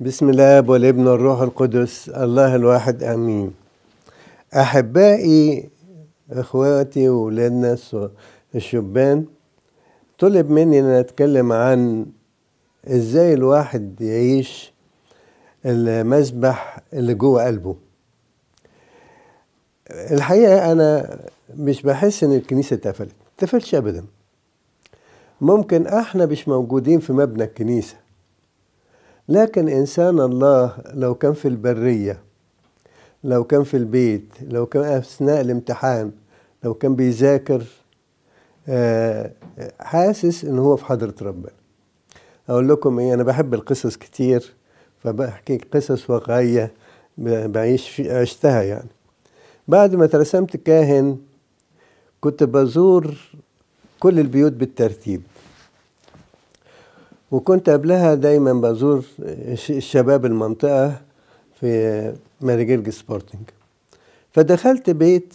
[0.00, 3.54] بسم الله والابن والروح القدس الله الواحد آمين.
[4.54, 5.68] أحبائي
[6.30, 7.76] إخواتي واولادنا
[8.54, 9.24] الشبان
[10.18, 12.06] طلب مني إن أتكلم عن
[12.86, 14.72] إزاي الواحد يعيش
[15.66, 17.76] المسبح اللي جوه قلبه.
[19.90, 21.18] الحقيقة أنا
[21.56, 24.04] مش بحس إن الكنيسة اتقفلت اتقفلتش ابدا.
[25.40, 28.03] ممكن إحنا مش موجودين في مبنى الكنيسة.
[29.28, 32.20] لكن إنسان الله لو كان في البرية
[33.24, 36.12] لو كان في البيت لو كان أثناء الامتحان
[36.64, 37.62] لو كان بيذاكر
[39.80, 41.52] حاسس إن هو في حضرة ربنا.
[42.48, 44.52] أقول لكم إيه أنا بحب القصص كتير
[45.02, 46.72] فبحكي قصص واقعية
[47.18, 48.88] بعيش عشتها يعني.
[49.68, 51.18] بعد ما ترسمت كاهن
[52.20, 53.14] كنت بزور
[54.00, 55.22] كل البيوت بالترتيب.
[57.34, 59.04] وكنت قبلها دايما بزور
[59.78, 61.00] شباب المنطقة
[61.60, 63.42] في ماريجيرج سبورتنج.
[64.32, 65.34] فدخلت بيت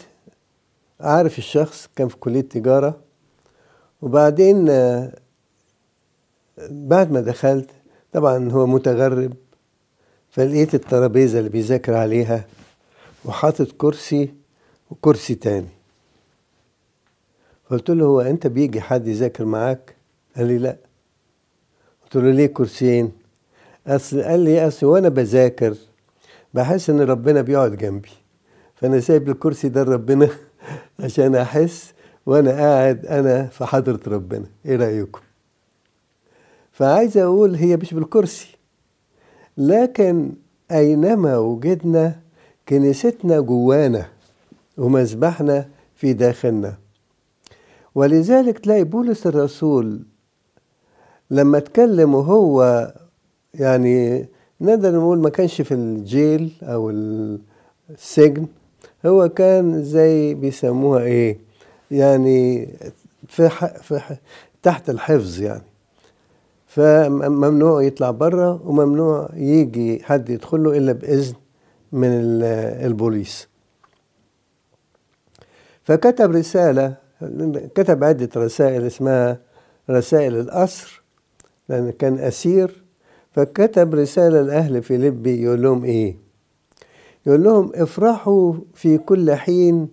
[1.00, 2.98] عارف الشخص كان في كلية تجارة
[4.02, 4.66] وبعدين
[6.70, 7.70] بعد ما دخلت
[8.14, 9.34] طبعا هو متغرب
[10.30, 12.46] فلقيت الترابيزة اللي بيذاكر عليها
[13.26, 14.34] وحاطط كرسي
[14.92, 15.68] وكرسي تاني.
[17.72, 19.96] قلت له هو أنت بيجي حد يذاكر معاك؟
[20.38, 20.89] قال لي لا.
[22.10, 23.12] قلت له ليه كرسيين؟
[23.88, 25.76] اصل قال لي اصل وأنا بذاكر
[26.54, 28.10] بحس إن ربنا بيقعد جنبي.
[28.76, 30.30] فأنا سايب الكرسي ده لربنا
[31.04, 31.94] عشان أحس
[32.26, 34.46] وأنا قاعد أنا في حضرة ربنا.
[34.66, 35.22] إيه رأيكم؟
[36.72, 38.58] فعايز أقول هي مش بالكرسي.
[39.58, 40.32] لكن
[40.72, 42.20] أينما وجدنا
[42.70, 44.06] كنيستنا جوانا
[44.78, 46.78] ومذبحنا في داخلنا.
[47.96, 50.02] ولذلك تلاقي بولس الرسول
[51.32, 52.88] لما اتكلم وهو
[53.54, 54.26] يعني
[54.62, 56.90] نقدر نقول ما كانش في الجيل أو
[57.90, 58.48] السجن
[59.06, 61.38] هو كان زي بيسموها إيه؟
[61.92, 62.70] يعني
[63.28, 64.14] في, ح في ح
[64.64, 65.64] تحت الحفظ يعني.
[66.68, 71.34] فممنوع يطلع بره وممنوع يجي حد يدخل له إلا بإذن
[71.92, 72.10] من
[72.84, 73.48] البوليس.
[75.84, 76.96] فكتب رسالة
[77.76, 79.38] كتب عدة رسائل اسمها
[79.90, 80.99] رسائل الاسر
[81.70, 82.84] لأن كان أسير
[83.32, 86.16] فكتب رسالة لأهل فيليبي يقول لهم إيه؟
[87.26, 89.88] يقول لهم افرحوا في كل حين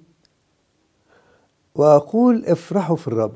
[1.74, 3.34] وأقول افرحوا في الرب.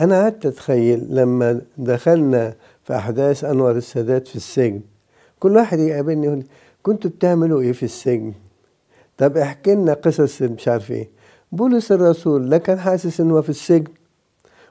[0.00, 2.54] أنا قعدت أتخيل لما دخلنا
[2.84, 4.80] في أحداث أنور السادات في السجن
[5.40, 6.42] كل واحد يقابلني يقول
[6.82, 8.32] كنتوا بتعملوا إيه في السجن؟
[9.18, 11.10] طب احكي لنا قصص مش عارف إيه.
[11.52, 13.92] بولس الرسول لا كان حاسس إنه في السجن.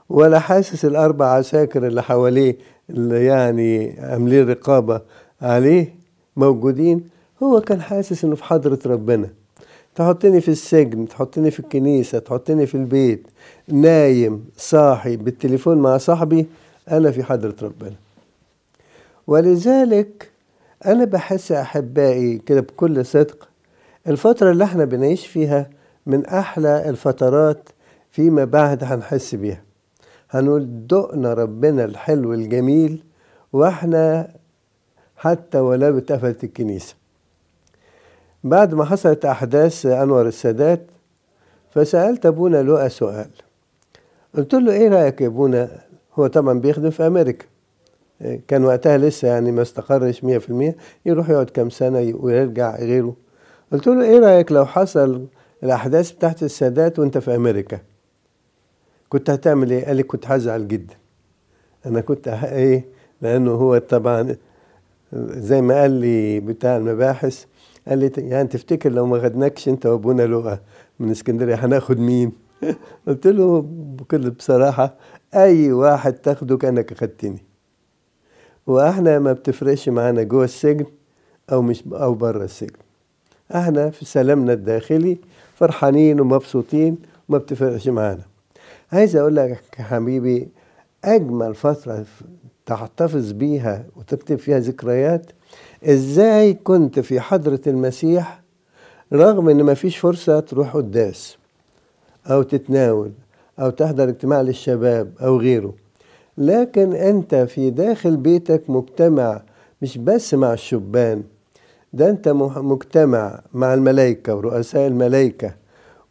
[0.10, 2.58] ولا حاسس الأربع عساكر اللي حواليه
[2.90, 5.02] اللي يعني عاملين رقابة
[5.42, 5.96] عليه
[6.36, 7.10] موجودين؟
[7.44, 9.30] هو كان حاسس إنه في حضرة ربنا.
[9.96, 13.28] تحطني في السجن تحطني في الكنيسة تحطني في البيت
[13.68, 16.46] نايم صاحي بالتليفون مع صاحبي
[16.92, 17.96] أنا في حضرة ربنا.
[19.28, 20.30] ولذلك
[20.86, 23.48] أنا بحس أحبائي كده بكل صدق
[24.08, 25.70] الفترة اللي إحنا بنعيش فيها
[26.06, 27.70] من أحلى الفترات
[28.12, 29.62] فيما بعد هنحس بيها.
[30.40, 33.04] هنقول دقنا ربنا الحلو الجميل
[33.54, 34.32] وإحنا
[35.18, 36.96] حتى ولو اتقفلت الكنيسة.
[38.44, 40.82] بعد ما حصلت أحداث أنور السادات
[41.72, 43.30] فسألت أبونا لقى سؤال.
[44.38, 45.70] قلت له إيه رأيك يا أبونا؟
[46.20, 47.46] هو طبعا بيخدم في أمريكا.
[48.48, 50.76] كان وقتها لسه يعني ما استقرش مية في المية
[51.06, 53.16] يروح يقعد كام سنة ويرجع غيره.
[53.72, 55.28] قلت له إيه رأيك لو حصل
[55.64, 57.80] الأحداث بتاعت السادات وأنت في أمريكا؟
[59.10, 60.96] كنت هتعمل إيه؟ قال لي كنت هزعل جدا.
[61.86, 62.86] أنا كنت إيه؟
[63.22, 64.36] لأنه هو طبعا
[65.16, 67.46] زي ما قال لي بتاع المباحث
[67.88, 70.60] قال لي يعني تفتكر لو ما خدناكش أنت وأبونا لقى
[71.00, 72.32] من اسكندرية هناخد مين؟
[73.08, 74.94] قلت له بكل بصراحة
[75.36, 77.44] أي واحد تاخده كانك اخدتني.
[78.68, 80.86] وإحنا ما بتفرقش معانا جوه السجن
[81.52, 82.78] أو مش أو بره السجن.
[83.56, 85.18] إحنا في سلامنا الداخلي
[85.56, 86.98] فرحانين ومبسوطين
[87.30, 88.35] وما بتفرقش معانا.
[88.96, 90.48] عايز أقول لك يا حبيبي
[91.04, 92.06] أجمل فترة
[92.66, 95.32] تحتفظ بيها وتكتب فيها ذكريات
[95.84, 98.42] إزاي كنت في حضرة المسيح
[99.14, 101.38] رغم إن ما فيش فرصة تروح قداس
[102.28, 103.12] أو تتناول
[103.60, 105.74] أو تحضر اجتماع للشباب أو غيره
[106.38, 109.42] لكن أنت في داخل بيتك مجتمع
[109.82, 111.24] مش بس مع الشبان
[111.94, 112.28] ده أنت
[112.58, 115.56] مجتمع مع الملائكه ورؤساء الملائكه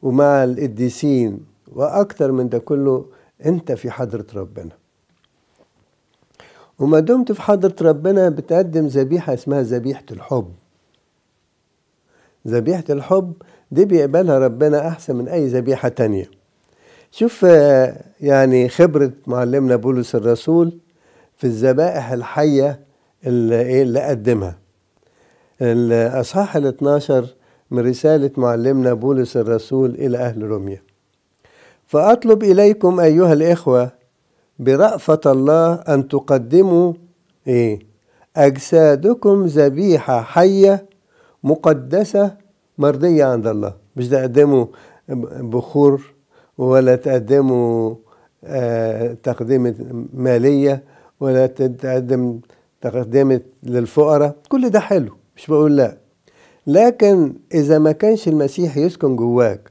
[0.03, 3.07] ومع القديسين وأكتر من ده كله
[3.47, 4.71] أنت في حضرة ربنا.
[6.79, 10.53] وما دمت في حضرة ربنا بتقدم ذبيحة اسمها ذبيحة الحب.
[12.49, 13.33] ذبيحة الحب
[13.71, 16.31] دي بيقبلها ربنا أحسن من أي ذبيحة تانية.
[17.11, 17.43] شوف
[18.21, 20.79] يعني خبرة معلمنا بولس الرسول
[21.37, 22.81] في الذبائح الحية
[23.27, 24.59] اللي, إيه اللي قدمها.
[25.63, 27.27] الأصحاح ال 12
[27.71, 30.83] من رسالة معلمنا بولس الرسول إلى أهل روميا.
[31.99, 33.91] فأطلب إليكم أيها الإخوة
[34.59, 36.93] برأفة الله أن تقدموا
[37.47, 37.79] إيه
[38.37, 40.87] أجسادكم ذبيحة حية
[41.45, 42.37] مقدسة
[42.79, 43.75] مرضية عند الله.
[43.97, 44.67] مش تقدموا
[45.09, 46.15] بخور
[46.59, 47.95] ولا تقدموا
[48.45, 49.75] آه تقدمة
[50.15, 50.83] مالية
[51.21, 52.41] ولا تقدم
[52.81, 54.37] تقدمة للفقراء.
[54.49, 55.97] كل ده حلو مش بقول لا.
[56.67, 59.71] لكن إذا ما كانش المسيح يسكن جواك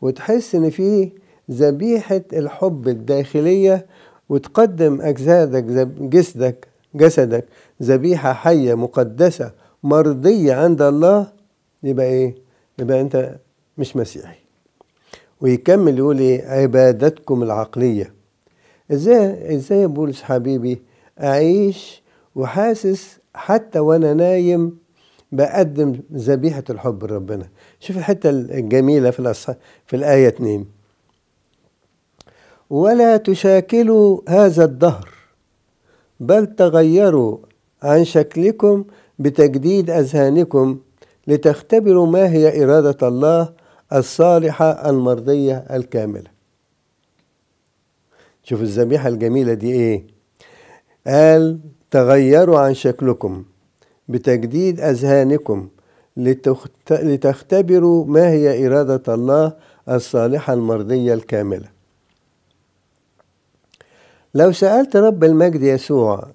[0.00, 1.19] وتحس إن فيه
[1.50, 3.86] ذبيحة الحب الداخلية
[4.28, 5.64] وتقدم أجسادك
[6.00, 7.44] جسدك جسدك
[7.82, 9.52] ذبيحة حية مقدسة
[9.82, 11.32] مرضية عند الله
[11.82, 12.34] يبقى إيه؟
[12.78, 13.36] يبقى أنت
[13.78, 14.38] مش مسيحي
[15.40, 18.12] ويكمل يقول إيه؟ عبادتكم العقلية
[18.92, 20.82] إزاي إزاي يا بولس حبيبي
[21.22, 22.02] أعيش
[22.34, 24.78] وحاسس حتى وأنا نايم
[25.32, 27.48] بقدم ذبيحة الحب لربنا
[27.80, 29.56] شوف الحتة الجميلة في.
[29.86, 30.64] في الآية 2
[32.70, 35.08] ولا تشاكلوا هذا الدهر
[36.20, 37.38] بل تغيروا
[37.82, 38.84] عن شكلكم
[39.18, 40.78] بتجديد أذهانكم
[41.26, 43.52] لتختبروا ما هي إرادة الله
[43.92, 46.30] الصالحة المرضية الكاملة.
[48.42, 50.04] شوف الذبيحة الجميلة دي إيه؟
[51.06, 51.58] قال
[51.90, 53.44] تغيروا عن شكلكم
[54.08, 55.68] بتجديد أذهانكم
[56.90, 59.52] لتختبروا ما هي إرادة الله
[59.88, 61.79] الصالحة المرضية الكاملة.
[64.34, 66.28] لو سألت رب المجد يسوع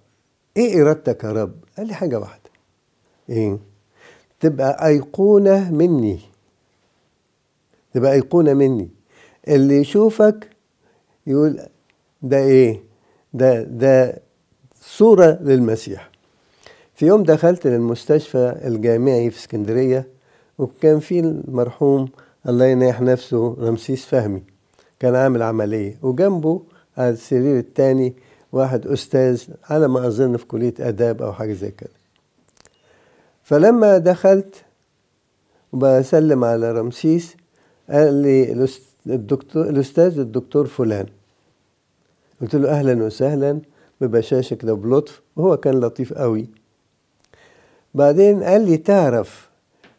[0.58, 2.50] إيه إرادتك يا رب؟ قال لي حاجة واحدة
[3.30, 3.58] إيه؟
[4.40, 6.20] تبقى أيقونة مني
[7.94, 8.90] تبقى أيقونة مني
[9.48, 10.50] اللي يشوفك
[11.28, 11.60] يقول
[12.22, 12.84] ده إيه؟
[13.34, 14.20] ده ده
[14.82, 16.10] صورة للمسيح
[16.96, 20.08] في يوم دخلت للمستشفى الجامعي في اسكندرية
[20.58, 22.10] وكان في المرحوم
[22.50, 24.44] الله ينيح نفسه رمسيس فهمي
[25.00, 26.62] كان عامل عملية وجنبه
[26.98, 28.14] على السرير التاني
[28.52, 31.90] واحد أستاذ على ما أظن في كلية آداب أو حاجة زي كده.
[33.44, 34.56] فلما دخلت
[35.74, 37.36] وبسلم على رمسيس
[37.90, 38.68] قال لي
[39.08, 41.06] الدكتور الأستاذ الدكتور فلان.
[42.42, 43.60] قلت له أهلا وسهلا
[44.02, 46.48] ببشاشة كده بلطف وهو كان لطيف قوي.
[47.94, 49.50] بعدين قال لي تعرف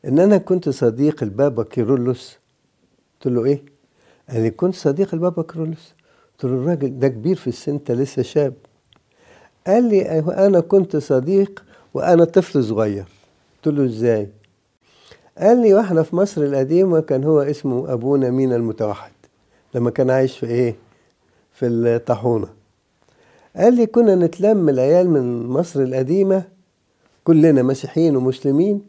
[0.04, 2.38] إن أنا كنت صديق البابا كيرلس
[3.14, 3.62] قلت له إيه؟
[4.30, 5.94] قال لي كنت صديق البابا كيرلس
[6.36, 8.54] قلت له الراجل ده كبير في السن انت لسه شاب.
[9.66, 13.04] قال لي أنا كنت صديق وأنا طفل صغير.
[13.64, 14.28] قلت له إزاي؟
[15.38, 19.12] قال لي وإحنا في مصر القديمة كان هو اسمه أبونا مينا المتوحد
[19.74, 20.76] لما كان عايش في إيه؟
[21.52, 22.48] في الطاحونة.
[23.56, 26.42] قال لي كنا نتلم العيال من مصر القديمة
[27.24, 28.82] كلنا مسيحيين ومسلمين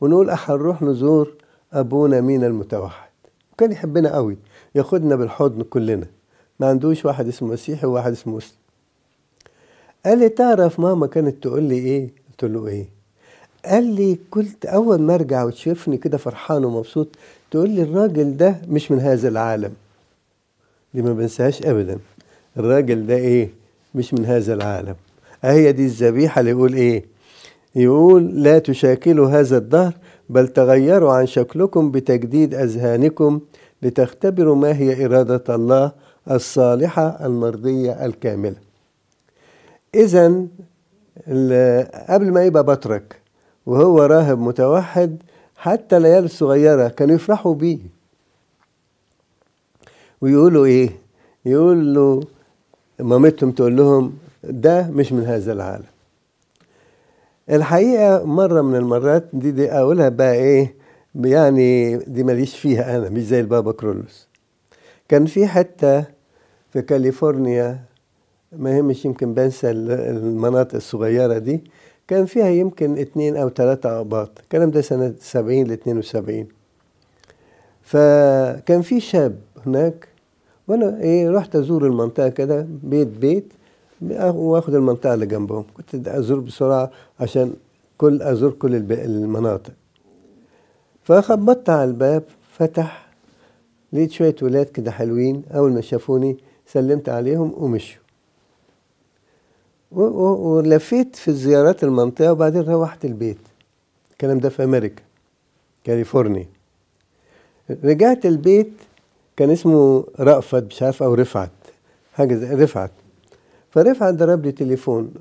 [0.00, 1.34] ونقول هنروح نزور
[1.72, 3.10] أبونا مينا المتوحد.
[3.52, 4.36] وكان يحبنا قوي
[4.74, 6.06] ياخدنا بالحضن كلنا.
[6.60, 8.56] ما عندوش واحد اسمه مسيحي وواحد اسمه مسلم.
[10.06, 12.84] قال لي تعرف ماما كانت تقول لي إيه؟ قلت له إيه؟
[13.64, 17.08] قال لي كنت أول ما أرجع وتشوفني كده فرحان ومبسوط
[17.50, 19.72] تقول لي الراجل ده مش من هذا العالم.
[20.94, 21.98] دي ما بنساهاش ابدا.
[22.56, 23.50] الراجل ده إيه؟
[23.94, 24.94] مش من هذا العالم.
[25.42, 27.04] هي دي الذبيحة اللي يقول إيه؟
[27.74, 29.94] يقول لا تشاكلوا هذا الدهر
[30.28, 33.40] بل تغيروا عن شكلكم بتجديد أذهانكم
[33.82, 35.92] لتختبروا ما هي إرادة الله
[36.30, 38.56] الصالحة المرضية الكاملة.
[39.94, 40.26] اذا
[42.08, 43.20] قبل ما يبقى بطرك
[43.66, 45.16] وهو راهب متوحد
[45.56, 47.78] حتى العيال الصغيرة كانوا يفرحوا بيه.
[50.20, 50.90] ويقولوا إيه؟
[51.46, 52.20] يقول له
[53.00, 54.12] مامتهم تقول لهم
[54.44, 55.84] ده مش من هذا العالم.
[57.50, 60.74] الحقيقة مرة من المرات دي, دي أقولها بقى إيه؟
[61.14, 64.26] يعني دي ماليش فيها أنا مش زي البابا كرولوس.
[65.08, 66.04] كان في حتة
[66.74, 67.80] في كاليفورنيا
[68.52, 71.64] ما همش يمكن بنسى المناطق الصغيرة دي.
[72.08, 74.30] كان فيها يمكن اتنين أو تلاتة أقباط.
[74.40, 76.48] الكلام ده سنة سبعين لاتنين وسبعين.
[77.82, 80.08] فكان في شاب هناك
[80.68, 83.52] وأنا إيه رحت أزور المنطقة كده بيت بيت
[84.20, 85.64] وآخد المنطقة اللي جنبهم.
[85.76, 86.90] كنت أزور بسرعة
[87.20, 87.54] عشان
[87.98, 89.72] كل أزور كل المناطق.
[91.02, 93.06] فخبطت على الباب فتح
[93.92, 98.02] لقيت شوية ولاد كده حلوين أول ما شافوني سلمت عليهم ومشوا.
[99.92, 103.38] ولفيت في الزيارات المنطقة وبعدين روحت البيت.
[104.12, 105.02] الكلام ده في أمريكا
[105.84, 106.46] كاليفورنيا.
[107.84, 108.72] رجعت البيت
[109.36, 111.50] كان اسمه رأفت مش عارف أو رفعت
[112.12, 112.90] حاجة زي رفعت.
[113.70, 115.14] فرفعت ضرب لي تليفون.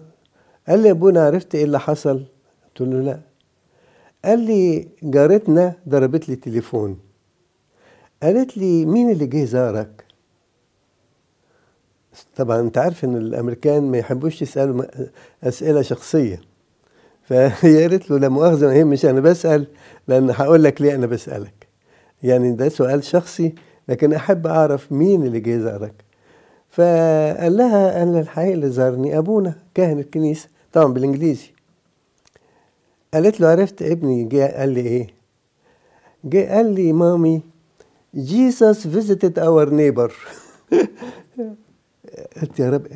[0.67, 2.23] قال لي أبونا عرفت إيه اللي حصل؟
[2.67, 3.19] قلت له لا.
[4.25, 6.99] قال لي جارتنا ضربت لي تليفون.
[8.23, 10.02] قالت لي مين اللي جه زارك؟
[12.35, 14.83] طبعا أنت عارف إن الأمريكان ما يحبوش يسألوا
[15.43, 16.41] أسئلة شخصية.
[17.23, 19.67] فهي قالت له لا مؤاخذة ما يهمش أنا بسأل
[20.07, 21.67] لأن هقول لك ليه أنا بسألك.
[22.23, 23.55] يعني ده سؤال شخصي
[23.87, 25.93] لكن أحب أعرف مين اللي جه زارك.
[26.69, 30.47] فقال لها أنا الحقيقة اللي زارني أبونا كاهن الكنيسة.
[30.73, 31.51] طبعا بالإنجليزي.
[33.13, 35.07] قالت له عرفت ابني جه قال لي إيه؟
[36.25, 37.41] جه قال لي mommy
[38.15, 40.13] Jesus visited our neighbor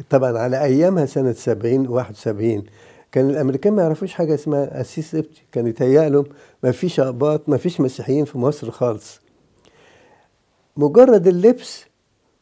[0.09, 2.63] طبعا على أيامها سنة 70 71
[3.11, 6.25] كان الأمريكان ما يعرفوش حاجة اسمها قسيس قبطي كان يتهيأ لهم
[6.63, 9.19] ما فيش أقباط ما فيش مسيحيين في مصر خالص.
[10.77, 11.83] مجرد اللبس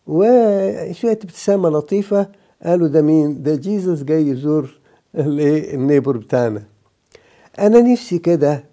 [0.07, 2.27] وشوية ابتسامة لطيفة
[2.65, 4.77] قالوا ده مين؟ ده جيسس جاي يزور
[5.15, 6.63] الايه النيبر بتاعنا.
[7.59, 8.63] أنا نفسي كده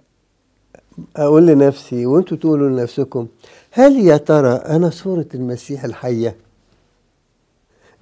[1.16, 3.26] أقول لنفسي وأنتوا تقولوا لنفسكم
[3.70, 6.36] هل يا ترى أنا صورة المسيح الحية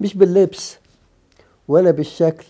[0.01, 0.77] مش باللبس
[1.67, 2.45] ولا بالشكل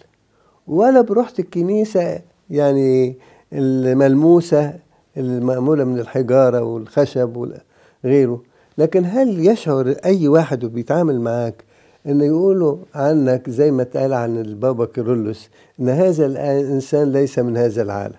[0.67, 3.15] ولا بروحة الكنيسة يعني
[3.53, 4.73] الملموسة
[5.17, 7.57] المعمولة من الحجارة والخشب
[8.05, 8.41] وغيره
[8.77, 11.63] لكن هل يشعر أي واحد وبيتعامل معاك
[12.07, 17.81] أن يقولوا عنك زي ما اتقال عن البابا كيرلس أن هذا الإنسان ليس من هذا
[17.81, 18.15] العالم؟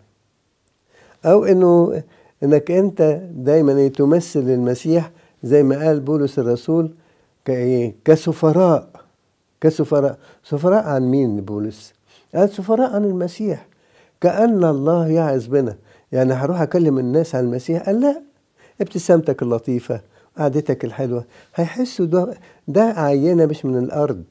[1.25, 2.03] أو أنه
[2.43, 5.11] أنك أنت دايما تمثل المسيح
[5.43, 6.91] زي ما قال بولس الرسول
[8.05, 8.92] كسفراء.
[9.63, 10.19] كسفراء.
[10.45, 11.93] سفراء عن مين بولس؟
[12.35, 13.67] قال سفراء عن المسيح.
[14.21, 15.77] كأن الله يعز بنا.
[16.13, 18.23] يعني هروح أكلم الناس عن المسيح؟ قال لا.
[18.81, 20.01] ابتسامتك اللطيفة
[20.39, 21.25] قعدتك الحلوة.
[21.55, 22.35] هيحسوا ده,
[22.69, 24.25] ده عينة مش من الأرض.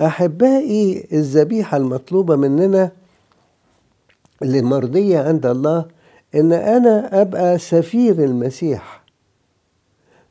[0.00, 2.90] أحبائي الذبيحة المطلوبة مننا
[4.42, 5.84] اللي مرضية عند الله
[6.34, 9.02] إن أنا أبقى سفير المسيح.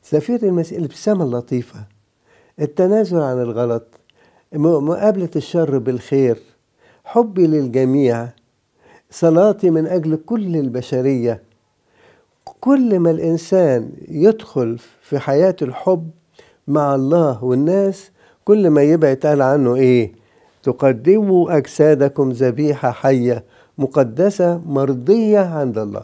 [0.03, 1.79] سفير المسيح الابتسامة اللطيفة.
[2.61, 3.83] التنازل عن الغلط
[4.53, 6.39] مقابلة الشر بالخير
[7.05, 8.27] حبي للجميع
[9.11, 11.41] صلاتي من أجل كل البشرية.
[12.61, 16.09] كل ما الإنسان يدخل في حياة الحب
[16.67, 18.11] مع الله والناس
[18.45, 20.11] كل ما يبقى يتقال عنه إيه؟
[20.63, 23.43] تقدموا أجسادكم ذبيحة حية
[23.77, 26.03] مقدسة مرضية عند الله.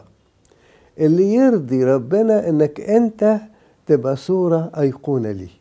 [0.98, 3.40] اللي يرضي ربنا إنك أنت
[3.86, 5.57] تبقى صورة أيقونة ليه.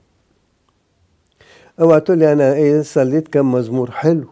[1.79, 3.91] اوعى تقول لي أنا إيه صليت كم مزمور.
[3.91, 4.27] حلو.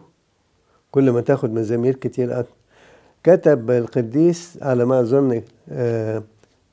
[0.90, 2.52] كل ما تاخد مزامير كتير أكتر.
[3.24, 5.42] كتب القديس على ما أظن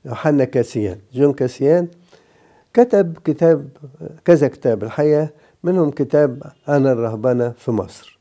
[0.06, 1.00] يوحنا كاسيان.
[1.14, 1.88] جون كاسيان
[2.74, 3.70] كتب كتاب
[4.26, 5.30] كذا كتاب الحقيقة
[5.64, 8.20] منهم كتاب عن الرهبنة في مصر.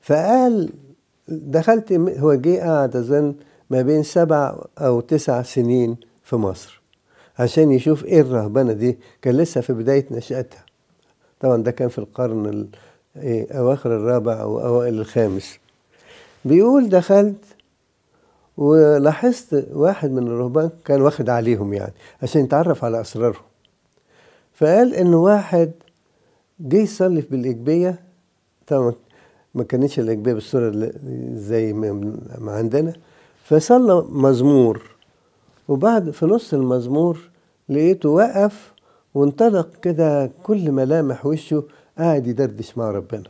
[0.00, 0.72] فقال
[1.28, 3.34] دخلت هو جه قعد أظن
[3.70, 6.82] ما بين سبع أو تسع سنين في مصر.
[7.38, 10.64] عشان يشوف إيه الرهبنة دي كان لسه في بداية نشأتها.
[11.40, 12.68] طبعا ده كان في القرن
[13.16, 15.58] إيه أواخر الرابع أو أوائل الخامس.
[16.44, 17.44] بيقول دخلت
[18.56, 23.42] ولاحظت واحد من الرهبان كان واخد عليهم يعني عشان يتعرف على اسرارهم
[24.54, 25.72] فقال إن واحد
[26.60, 28.00] جه يصلي بالإجبية.
[28.66, 28.92] طبعا
[29.54, 30.90] ما كانتش الإجبية بالصورة
[31.34, 32.92] زي ما عندنا.
[33.44, 34.95] فصلى مزمور.
[35.68, 37.30] وبعد في نص المزمور
[37.68, 38.72] لقيته وقف
[39.14, 41.64] وانطلق كده كل ملامح وشه
[41.98, 43.24] قاعد يدردش مع ربنا.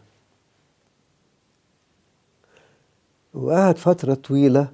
[3.34, 4.68] وقعد فترة طويلة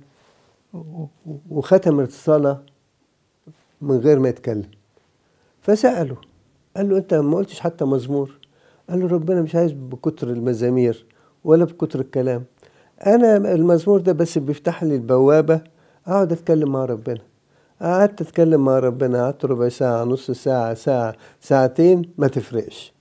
[1.50, 2.62] وختم الصلاة
[3.81, 4.71] من غير ما يتكلم.
[5.61, 6.16] فسأله
[6.76, 8.38] قال له أنت ما قلتش حتى مزمور؟
[8.90, 11.07] قال له ربنا مش عايز بكتر المزامير
[11.45, 12.45] ولا بكتر الكلام.
[13.07, 15.61] أنا المزمور ده بس بيفتح لي البوابة
[16.07, 17.21] أقعد أتكلم مع ربنا.
[17.82, 22.92] قعدت أتكلم مع ربنا قعدت ربع ساعة نص ساعة ساعة ساعتين ما تفرقش.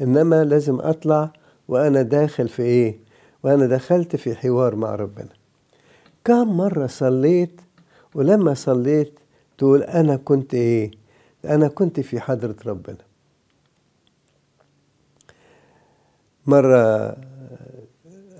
[0.00, 1.32] إنما لازم أطلع
[1.68, 2.98] وأنا داخل في إيه؟
[3.42, 5.28] وأنا دخلت في حوار مع ربنا.
[6.24, 7.60] كم مرة صليت
[8.14, 9.18] ولما صليت
[9.58, 10.90] تقول أنا كنت إيه؟
[11.44, 12.96] أنا كنت في حضرة ربنا.
[16.46, 17.16] مرة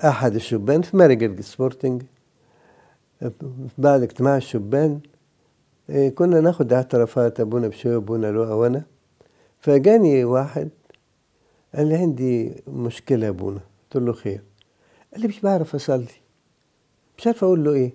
[0.04, 2.02] أحد الشبان في ماريجل سبورتنج
[3.78, 5.00] بعد اجتماع الشبان
[5.90, 8.82] كنا ناخد اعترافات أبونا بشوي أبونا لؤى وأنا.
[9.58, 10.68] فجاني واحد
[11.74, 13.60] قال لي عندي مشكلة يا أبونا.
[13.84, 14.42] قلت له خير.
[15.12, 16.06] قال لي مش بعرف اصلي
[17.18, 17.92] مش عارف أقول له إيه.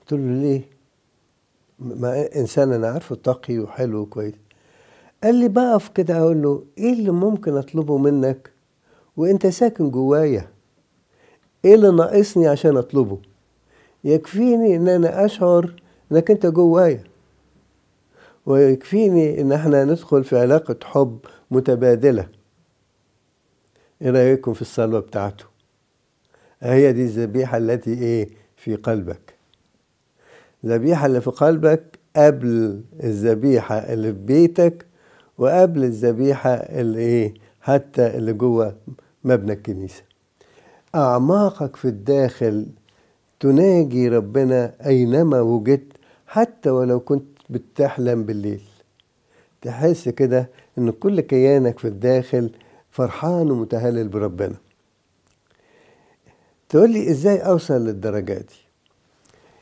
[0.00, 0.62] قلت له ليه؟
[1.78, 4.34] ما إنسان أنا عارفه تقي وحلو وكويس.
[5.24, 6.18] قال لي بقف كده.
[6.18, 8.50] أقول له إيه اللي ممكن أطلبه منك؟
[9.16, 10.48] وأنت ساكن جوايا.
[11.64, 13.18] إيه اللي ناقصني عشان أطلبه؟
[14.04, 15.81] يكفيني إن أنا أشعر
[16.12, 17.04] انك انت جوايا
[18.46, 21.18] ويكفيني إن إحنا ندخل في علاقة حب
[21.50, 22.28] متبادلة.
[24.02, 25.44] إيه رأيكم في الصلوة بتاعته؟
[26.60, 29.34] هي دي الذبيحة التي إيه في قلبك.
[30.64, 34.86] الذبيحة اللي في قلبك قبل الذبيحة اللي في بيتك
[35.38, 38.76] وقبل الذبيحة اللي إيه حتى اللي جوه
[39.24, 40.02] مبنى الكنيسة.
[40.94, 42.66] أعماقك في الداخل
[43.40, 45.92] تناجي ربنا أينما وجدت
[46.32, 48.60] حتى ولو كنت بتحلم بالليل.
[49.62, 50.48] تحس كده
[50.78, 52.50] إن كل كيانك في الداخل
[52.90, 54.54] فرحان ومتهلل بربنا.
[56.68, 58.60] تقول لي إزاي أوصل للدرجة دي؟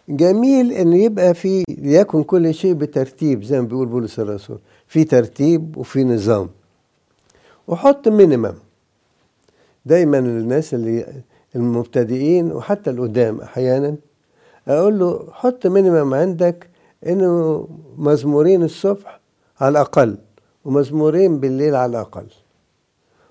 [0.09, 4.59] جميل إن يبقى في يكن كل شيء بترتيب زي ما بيقول بولس الرسول.
[4.89, 6.49] في ترتيب وفي نظام.
[7.69, 8.55] وحط مينيمم
[9.87, 11.23] دايما الناس اللي
[11.57, 13.97] المبتدئين وحتى القدام أحيانا
[14.69, 16.69] أقول له حط مينيمم عندك
[17.07, 19.21] إنه مزمورين الصبح
[19.61, 20.19] على الأقل
[20.65, 22.27] ومزمورين بالليل على الأقل.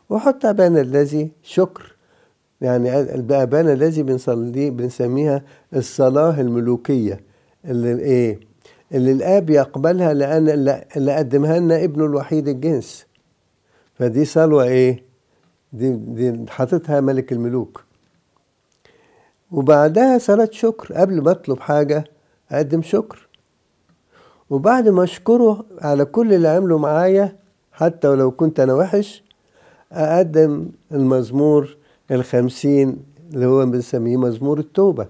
[0.09, 1.95] وحط ابانا الذي شكر
[2.61, 5.43] يعني الابانا الذي بنصلي بنسميها
[5.75, 7.19] الصلاة الملوكية
[7.65, 8.39] اللي إيه؟
[8.93, 10.49] اللي الآب يقبلها لأن
[10.97, 13.05] اللي قدمها لنا ابنه الوحيد الجنس.
[13.93, 15.03] فدي صلوة إيه؟
[15.73, 17.83] دي دي حاططها ملك الملوك.
[19.51, 22.03] وبعدها صلاة شكر قبل ما اطلب حاجة
[22.51, 23.27] أقدم شكر.
[24.49, 27.35] وبعد ما أشكره على كل اللي عمله معايا
[27.71, 29.23] حتى ولو كنت أنا وحش
[29.91, 31.77] أقدم المزمور
[32.11, 32.97] الخمسين
[33.33, 35.07] اللي هو بنسميه مزمور التوبة.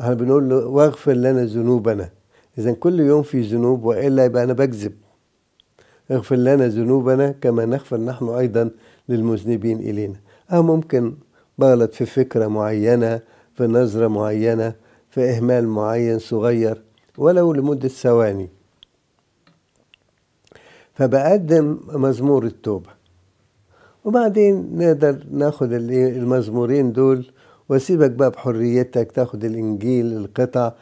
[0.00, 2.10] إحنا بنقول له واغفر لنا ذنوبنا.
[2.58, 4.92] اذا كل يوم في ذنوب وإلا يبقى أنا بكذب.
[6.10, 8.70] اغفر لنا ذنوبنا كما نغفر نحن أيضا
[9.08, 10.16] للمذنبين إلينا.
[10.50, 11.14] آه ممكن
[11.58, 13.20] بغلط في فكرة معينة
[13.54, 14.74] في نظرة معينة
[15.10, 16.82] في إهمال معين صغير
[17.18, 18.48] ولو لمدة ثواني.
[20.94, 22.90] فبقدم مزمور التوبة.
[24.04, 27.30] وبعدين نقدر ناخد المزمورين دول
[27.68, 30.72] واسيبك بقى بحريتك تاخد الإنجيل القطع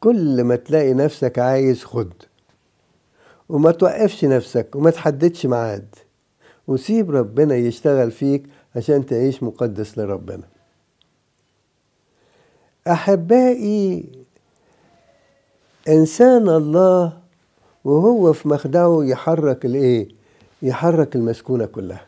[0.00, 2.12] كل ما تلاقي نفسك عايز خد.
[3.48, 5.94] وما توقفش نفسك وما تحددش ميعاد.
[6.68, 8.42] وسيب ربنا يشتغل فيك
[8.76, 10.55] عشان تعيش مقدس لربنا.
[12.86, 14.04] أحبائي
[15.88, 17.18] إنسان الله
[17.84, 20.08] وهو في مخدعه يحرك الإيه؟
[20.62, 22.06] يحرك المسكونة كلها.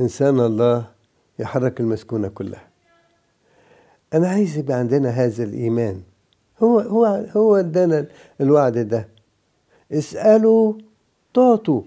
[0.00, 0.84] إنسان الله
[1.38, 2.68] يحرك المسكونة كلها.
[4.14, 6.02] أنا عايز يبقى عندنا هذا الإيمان.
[6.62, 8.06] هو هو هو ادانا
[8.40, 9.08] الوعد ده.
[9.92, 10.74] اسألوا
[11.34, 11.82] تعطوا.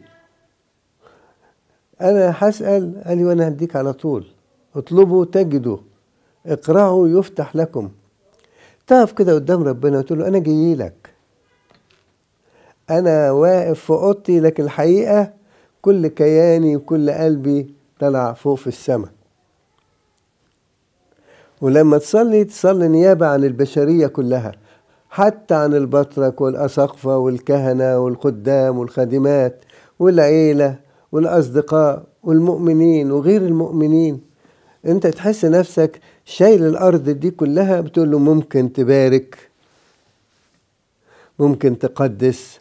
[2.01, 4.27] أنا هسأل قال لي وأنا هديك على طول.
[4.75, 5.77] اطلبوا تجدوا.
[6.45, 7.89] اقرأوا يفتح لكم.
[8.87, 11.13] تقف كده قدام ربنا وتقول له أنا جاي لك.
[12.89, 15.33] أنا واقف في أوضتي لكن الحقيقة
[15.81, 19.09] كل كياني وكل قلبي طلع فوق في السماء.
[21.61, 24.51] ولما تصلي تصلي نيابة عن البشرية كلها
[25.09, 29.65] حتى عن البطرك والأساقفة والكهنة والخدام والخادمات
[29.99, 30.75] والعيلة
[31.11, 34.21] والأصدقاء والمؤمنين وغير المؤمنين.
[34.85, 39.49] أنت تحس نفسك شايل الأرض دي كلها بتقول له ممكن تبارك
[41.39, 42.59] ممكن تقدس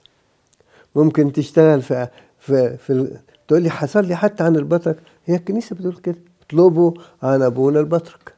[0.97, 3.17] ممكن تشتغل في في, في
[3.49, 4.97] تقول لي حصل لي حتى عن البطرك.
[5.27, 8.35] هي الكنيسة بتقول كده اطلبوا عن أبونا البطرك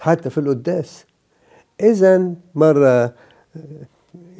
[0.00, 1.04] حتى في القداس.
[1.80, 3.12] إذا مرة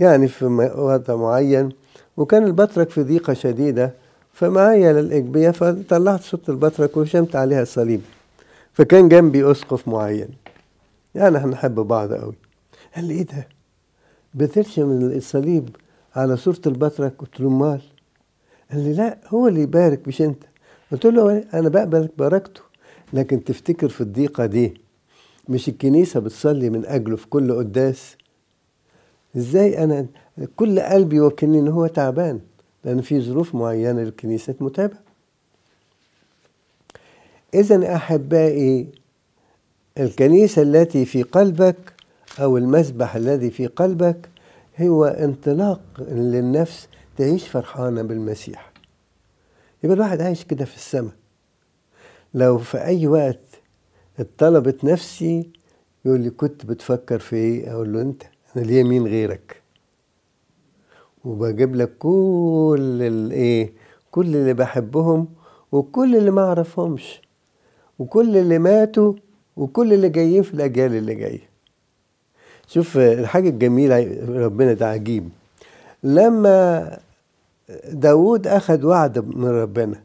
[0.00, 0.44] يعني في
[0.76, 1.68] وضع معين
[2.16, 3.92] وكان البطرك في ضيقة شديدة
[4.32, 8.00] فمعايا للإجبية فطلعت صورة البطرك وشمت عليها الصليب.
[8.78, 10.28] فكان جنبي أسقف معين.
[11.14, 12.34] يعني إحنا نحب بعض قوي
[12.96, 13.48] قال لي إيه ده؟
[14.34, 15.76] بترشم الصليب
[16.16, 17.80] على صورة البطرك قلت له امال
[18.72, 20.42] قال لي لا هو اللي يبارك مش أنت.
[20.92, 22.60] قلت له أنا بقبل بركته
[23.12, 24.80] لكن تفتكر في الضيقة دي
[25.48, 28.16] مش الكنيسة بتصلي من أجله في كل قداس؟
[29.36, 30.06] إزاي أنا
[30.56, 32.40] كل قلبي يوكلني إن هو تعبان؟
[32.84, 35.07] لأن في ظروف معينة للكنيسة متابعة
[37.54, 38.86] إذا أحبائي
[39.98, 41.92] الكنيسة التي في قلبك
[42.40, 44.28] أو المسبح الذي في قلبك
[44.80, 48.72] هو انطلاق للنفس تعيش فرحانة بالمسيح.
[49.84, 51.12] يبقى الواحد عايش كده في السماء.
[52.34, 53.40] لو في أي وقت
[54.18, 55.50] اتطلبت نفسي
[56.04, 58.22] يقول لي كنت بتفكر في إيه؟ أقول له أنت
[58.56, 59.62] أنا ليا مين غيرك؟
[61.24, 63.72] وبجيب لك كل الايه
[64.10, 65.28] كل اللي بحبهم
[65.72, 67.20] وكل اللي ما أعرفهمش.
[67.98, 69.12] وكل اللي ماتوا
[69.56, 71.48] وكل اللي جايين في الأجيال اللي جاية.
[72.66, 75.28] شوف الحاجة الجميلة ربنا ده عجيب
[76.02, 76.98] لما
[77.92, 80.00] داود أخذ وعد من ربنا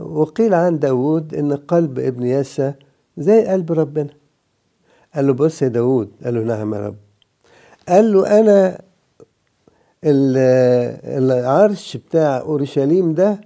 [0.00, 2.72] وقيل عن داود إن قلب ابن يسى
[3.18, 4.10] زي قلب ربنا.
[5.14, 6.96] قال له بص يا داود قال له نعم يا رب.
[7.88, 8.78] قال له أنا
[11.18, 13.40] العرش بتاع أورشليم ده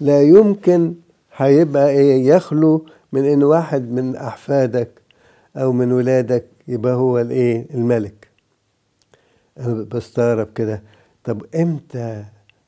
[0.00, 0.94] لا يمكن
[1.36, 4.90] هيبقى إيه يخلو من إن واحد من أحفادك
[5.56, 8.28] أو من ولادك يبقى هو الإيه الملك.
[9.58, 10.82] أنا بستغرب كده.
[11.24, 12.24] طب إمتى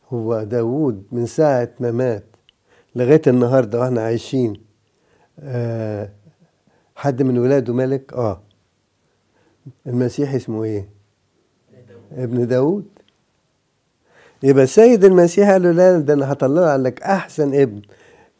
[0.09, 2.25] هو داود من ساعة ما مات
[2.97, 4.55] لغاية النهاردة وإحنا عايشين
[5.41, 6.09] آه
[6.97, 8.41] حد من ولاده ملك؟ آه.
[9.87, 10.89] المسيح اسمه إيه؟
[12.13, 12.85] ابن داود
[14.43, 17.83] يبقى السيد المسيح قال له لا ده أنا هطلع لك أحسن ابن.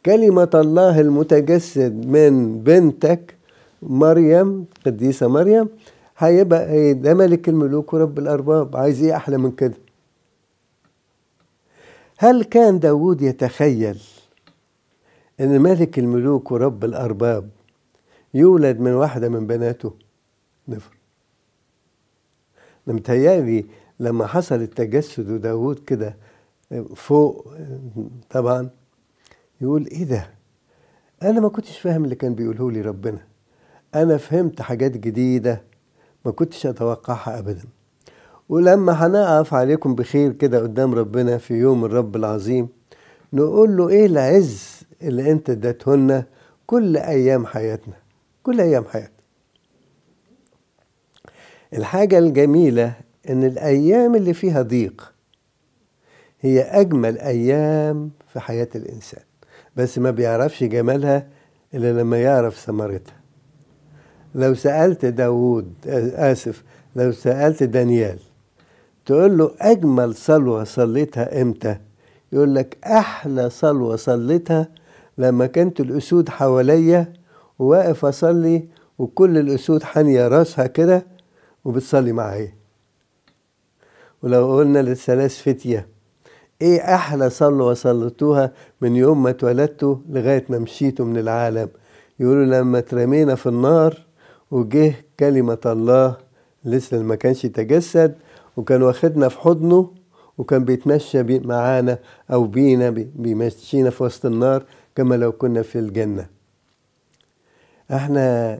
[0.05, 3.35] كلمة الله المتجسد من بنتك
[3.81, 5.69] مريم قديسة مريم
[6.17, 8.77] هيبقى إيه؟ ده ملك الملوك ورب الأرباب.
[8.77, 9.73] عايز إيه أحلى من كده؟
[12.17, 14.01] هل كان داود يتخيل
[15.39, 17.49] إن ملك الملوك ورب الأرباب
[18.33, 19.93] يولد من واحدة من بناته؟
[20.67, 20.95] نفر.
[22.87, 23.65] متهيألي
[23.99, 26.15] لما حصل التجسد وداود كده
[26.95, 27.47] فوق
[28.29, 28.69] طبعا
[29.61, 30.29] يقول إيه ده؟
[31.23, 33.19] أنا ما كنتش فاهم اللي كان بيقوله لي ربنا.
[33.95, 35.61] أنا فهمت حاجات جديدة
[36.25, 37.63] ما كنتش أتوقعها ابدا.
[38.49, 42.67] ولما هنقف عليكم بخير كده قدام ربنا في يوم الرب العظيم
[43.33, 46.25] نقول له إيه العز اللي أنت اديتهولنا
[46.67, 47.93] كل أيام حياتنا؟
[48.43, 49.15] كل أيام حياتنا.
[51.73, 52.93] الحاجة الجميلة
[53.29, 55.13] إن الأيام اللي فيها ضيق
[56.41, 59.23] هي أجمل أيام في حياة الإنسان.
[59.75, 61.27] بس ما بيعرفش جمالها
[61.73, 63.15] إلا لما يعرف ثمرتها.
[64.35, 65.73] لو سألت داود
[66.15, 66.63] آسف
[66.95, 68.19] لو سألت دانيال
[69.05, 71.77] تقول له أجمل صلوة صليتها إمتى؟
[72.31, 74.67] يقول لك أحلى صلوة صليتها
[75.17, 77.13] لما كانت الأسود حواليا
[77.59, 81.05] وواقف أصلي وكل الأسود حانية راسها كده
[81.65, 82.53] وبتصلي معايا.
[84.23, 85.87] ولو قلنا للثلاث فتية
[86.61, 91.69] إيه أحلى صلوة صليتوها من يوم ما اتولدتوا لغاية ما مشيتوا من العالم؟
[92.19, 94.05] يقولوا لما اترمينا في النار
[94.51, 96.17] وجه كلمة الله
[96.65, 98.15] لسه ما كانش تجسد
[98.57, 99.91] وكان واخدنا في حضنه
[100.37, 101.99] وكان بيتمشى بي معانا
[102.31, 104.63] أو بينا بي بيمشينا في وسط النار
[104.95, 106.27] كما لو كنا في الجنة.
[107.91, 108.59] إحنا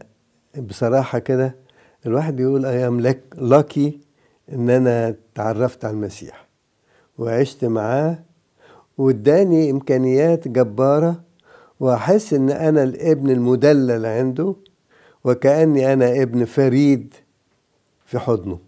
[0.58, 1.56] بصراحة كده
[2.06, 4.00] الواحد بيقول أيام لك لاكي
[4.54, 6.45] إن أنا تعرفت على المسيح.
[7.18, 8.20] وعشت معاه
[8.98, 11.22] واداني إمكانيات جبارة
[11.80, 14.56] وأحس إن أنا الابن المدلل عنده
[15.24, 17.14] وكأني أنا ابن فريد
[18.06, 18.60] في حضنه.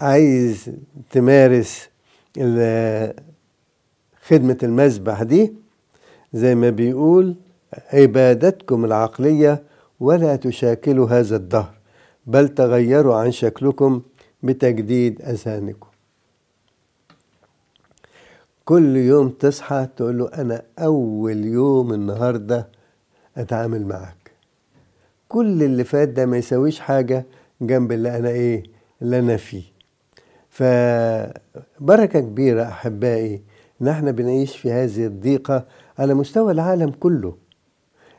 [0.00, 0.70] عايز
[1.10, 1.88] تمارس
[4.26, 5.52] خدمة المذبح دي
[6.32, 7.34] زي ما بيقول
[7.92, 9.62] عبادتكم العقلية
[10.00, 11.74] ولا تشاكلوا هذا الدهر
[12.26, 14.02] بل تغيروا عن شكلكم
[14.42, 15.87] بتجديد أذهانكم.
[18.68, 22.68] كل يوم تصحى تقول له أنا أول يوم النهاردة
[23.36, 24.30] أتعامل معك
[25.28, 27.26] كل اللي فات ده ما يسويش حاجة
[27.60, 28.62] جنب اللي أنا إيه
[29.02, 29.62] اللي أنا فيه.
[30.48, 33.42] فبركة كبيرة أحبائي
[33.82, 35.66] إن إحنا بنعيش في هذه الضيقة
[35.98, 37.36] على مستوى العالم كله.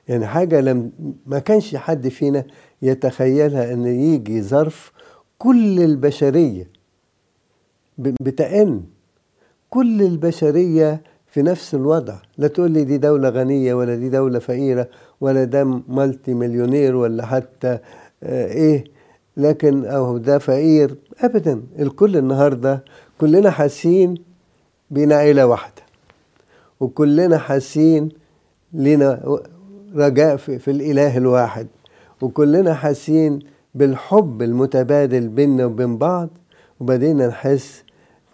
[0.07, 0.91] يعني حاجة لم
[1.25, 2.45] ما كانش حد فينا
[2.81, 4.91] يتخيلها إن يجي ظرف
[5.37, 6.69] كل البشرية
[7.97, 8.83] بتأن
[9.69, 12.15] كل البشرية في نفس الوضع.
[12.37, 14.87] لا تقول لي دي دولة غنية ولا دي دولة فقيرة
[15.21, 17.77] ولا ده مالتي مليونير ولا حتى
[18.23, 18.83] آه إيه.
[19.37, 21.61] لكن أو ده فقير ابدا.
[21.79, 22.83] الكل النهارده
[23.21, 24.15] كلنا حاسين
[24.91, 25.81] بينا عيلة واحدة.
[26.79, 28.09] وكلنا حاسين
[28.73, 29.39] لنا
[29.95, 31.67] رجاء في, في الإله الواحد.
[32.21, 33.39] وكلنا حاسين
[33.75, 36.29] بالحب المتبادل بيننا وبين بعض.
[36.79, 37.83] وبدينا نحس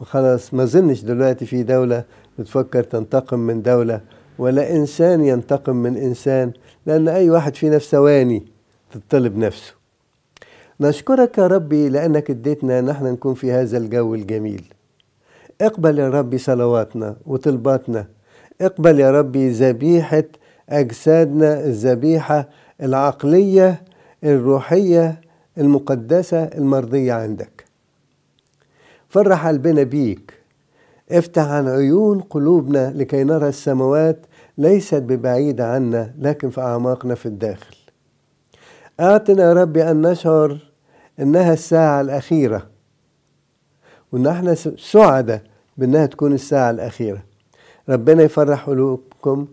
[0.02, 2.04] خلاص ما ظنش دلوقتي في دولة
[2.40, 4.02] بتفكر تنتقم من دولة
[4.40, 6.52] ولا إنسان ينتقم من إنسان
[6.86, 8.46] لأن أي واحد فينا في ثواني
[8.92, 9.74] تطلب نفسه.
[10.80, 14.64] نشكرك يا ربي لأنك اديتنا نحن نكون في هذا الجو الجميل.
[15.62, 18.08] اقبل يا ربي صلواتنا وطلباتنا.
[18.62, 20.24] اقبل يا ربي ذبيحة
[20.70, 22.50] أجسادنا الذبيحة
[22.82, 23.82] العقلية
[24.24, 25.22] الروحية
[25.58, 27.55] المقدسة المرضية عندك.
[29.16, 30.34] فرح قلبنا بيك.
[31.12, 34.26] افتح عن عيون قلوبنا لكي نرى السماوات
[34.58, 37.76] ليست ببعيدة عنا لكن في أعماقنا في الداخل.
[39.00, 40.58] أعطنا يا ربي أن نشعر
[41.20, 42.68] إنها الساعة الأخيرة.
[44.12, 45.42] وإن إحنا سعداء
[45.78, 47.24] بإنها تكون الساعة الأخيرة.
[47.90, 49.48] ربنا يفرح قلوبكم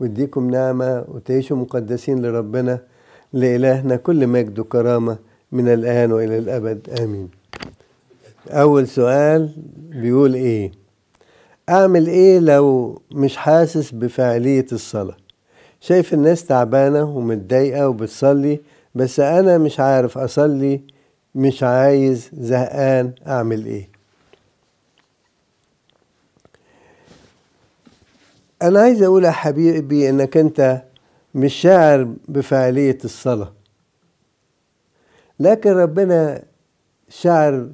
[0.00, 2.78] ويديكم نعمة وتعيشوا مقدسين لربنا
[3.32, 5.18] لإلهنا كل مجد وكرامة
[5.52, 7.00] من الآن وإلى الأبد.
[7.00, 7.37] آمين.
[8.50, 10.72] أول سؤال بيقول إيه؟
[11.68, 15.16] أعمل إيه لو مش حاسس بفاعلية الصلاة؟
[15.80, 18.60] شايف الناس تعبانة ومتضايقة وبتصلي
[18.94, 20.80] بس أنا مش عارف أصلي
[21.34, 23.88] مش عايز زهقان أعمل إيه؟
[28.62, 30.82] أنا عايز أقول يا حبيبي إنك أنت
[31.34, 33.52] مش شاعر بفاعلية الصلاة
[35.40, 36.42] لكن ربنا
[37.08, 37.68] شعر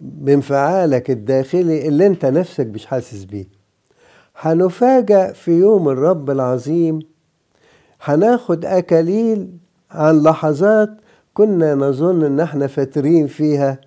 [0.00, 3.46] بانفعالك الداخلي اللي أنت نفسك مش حاسس بيه.
[4.36, 6.98] هنفاجأ في يوم الرب العظيم.
[8.02, 9.50] هناخد أكاليل
[9.90, 10.90] عن لحظات
[11.34, 13.80] كنا نظن إن إحنا فاترين فيها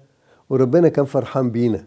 [0.50, 1.86] وربنا كان فرحان بينا.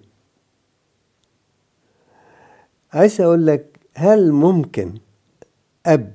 [2.93, 4.95] عايز أقول لك هل ممكن
[5.87, 6.13] أب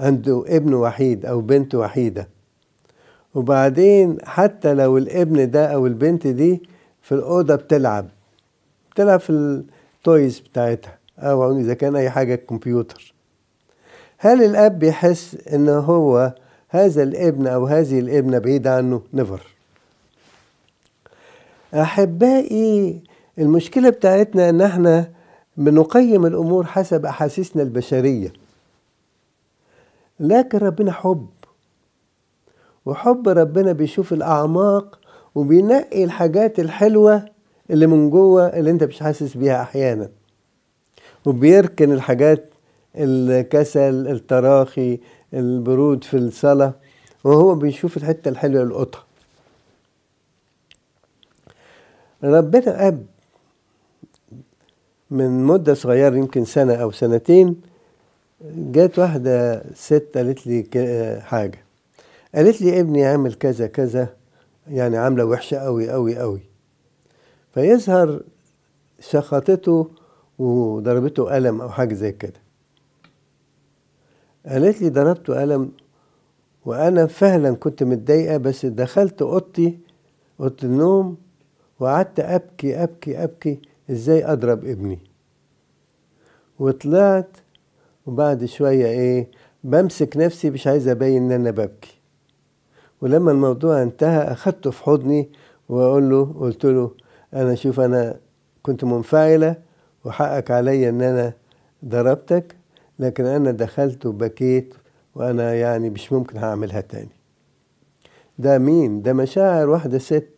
[0.00, 2.28] عنده ابن وحيد أو بنت وحيدة
[3.36, 6.62] وبعدين حتى لو الابن ده أو البنت دي
[7.02, 8.08] في الأوضة بتلعب
[8.92, 13.14] بتلعب في ال toys بتاعتها أو إذا كان أي حاجة كمبيوتر
[14.18, 16.34] هل الأب بيحس إن هو
[16.68, 19.40] هذا الابن أو هذه الابنة بعيده عنه؟ نفر
[21.74, 23.00] أحبائي
[23.38, 25.10] المشكلة بتاعتنا إن إحنا
[25.56, 28.32] بنقيم الأمور حسب أحاسيسنا البشرية.
[30.20, 31.26] لكن ربنا حب.
[32.86, 34.98] وحب ربنا بيشوف الأعماق
[35.34, 37.24] وبينقي الحاجات الحلوة
[37.70, 40.08] اللي من جوه اللي انت مش حاسس بيها أحيانا.
[41.26, 42.54] وبيركن الحاجات
[42.96, 45.00] الكسل التراخي
[45.34, 46.74] البرود في الصلاة
[47.24, 49.04] وهو بيشوف الحتة الحلوة القطة
[52.24, 53.06] ربنا أب
[55.10, 57.60] من مدة صغيرة يمكن سنة أو سنتين
[58.44, 61.65] جات واحدة ست قالت لي حاجة.
[62.34, 64.16] قالت لي ابني عامل كذا كذا
[64.68, 66.40] يعني عاملة وحشة قوي قوي قوي
[67.54, 68.22] فيظهر
[69.00, 69.90] شخطته
[70.38, 72.40] وضربته قلم أو حاجة زي كده.
[74.46, 75.72] قالت لي ضربته قلم
[76.64, 79.78] وأنا فعلا كنت متضايقة بس دخلت أوضتي
[80.40, 81.16] أوضة النوم
[81.80, 83.60] وقعدت أبكي أبكي أبكي
[83.90, 84.98] إزاي أضرب ابني.
[86.58, 87.36] وطلعت
[88.06, 89.28] وبعد شوية إيه
[89.64, 91.95] بمسك نفسي مش عايز أبين إن أنا ببكي.
[93.00, 95.28] ولما الموضوع انتهى أخدته في حضني
[95.68, 96.90] وأقول له قلت له
[97.34, 98.16] أنا شوف أنا
[98.62, 99.56] كنت منفعلة
[100.04, 101.32] وحقك عليا إن أنا
[101.84, 102.56] ضربتك
[102.98, 104.74] لكن أنا دخلت وبكيت
[105.14, 107.08] وأنا يعني مش ممكن هعملها تاني.
[108.38, 110.28] ده مين؟ ده مشاعر واحدة ست.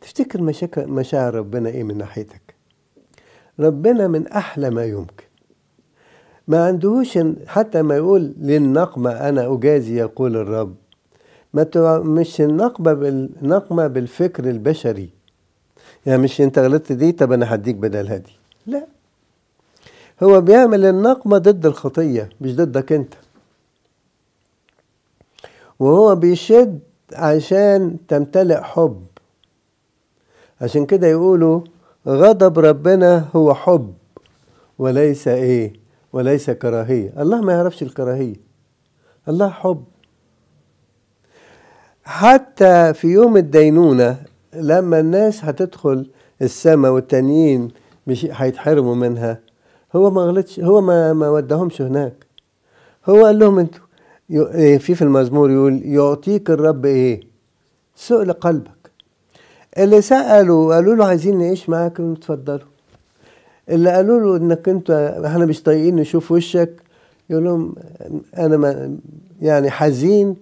[0.00, 2.54] تفتكر مشاكل مشاعر ربنا إيه من ناحيتك؟
[3.60, 5.24] ربنا من أحلى ما يمكن.
[6.48, 10.74] ما عندهوش حتى ما يقول للنقمة أنا أجازي يقول الرب.
[11.54, 15.10] ما مش النقمة بالنقمة بالفكر البشري.
[16.06, 18.32] يعني مش انت غلطت دي طب أنا هديك بدلها دي
[18.66, 18.86] لا.
[20.22, 23.14] هو بيعمل النقمة ضد الخطية مش ضدك انت.
[25.78, 26.80] وهو بيشد
[27.12, 29.04] عشان تمتلئ حب.
[30.60, 31.60] عشان كده يقولوا
[32.08, 33.94] غضب ربنا هو حب
[34.78, 35.72] وليس إيه؟
[36.12, 37.12] وليس كراهية.
[37.18, 38.36] الله ما يعرفش الكراهية.
[39.28, 39.84] الله حب.
[42.04, 44.16] حتى في يوم الدينونة
[44.54, 46.06] لما الناس هتدخل
[46.42, 47.68] السماء والتانيين
[48.06, 49.38] مش هيتحرموا منها
[49.96, 52.14] هو ما غلطش هو ما ما ودهمش هناك.
[53.06, 53.80] هو قال لهم أنتوا
[54.78, 57.20] في في المزمور يقول يعطيك الرب إيه؟
[57.96, 58.90] سؤل قلبك.
[59.78, 62.68] اللي سألوا قالوا له عايزين نعيش معاك اتفضلوا
[63.68, 64.90] اللي قالوا له إنك أنت
[65.26, 66.70] إحنا مش طايقين نشوف وشك
[67.30, 67.74] يقول لهم
[68.38, 68.96] أنا ما
[69.42, 70.36] يعني حزين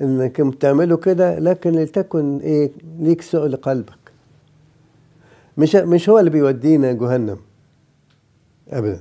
[0.00, 4.04] انكم بتعملوا كده لكن لتكن إيه ليك سؤل قلبك
[5.58, 7.36] مش مش هو اللي بيودينا جهنم.
[8.68, 9.00] ابدا.